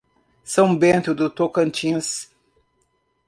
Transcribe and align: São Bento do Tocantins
São 0.43 0.75
Bento 0.75 1.13
do 1.13 1.29
Tocantins 1.29 2.31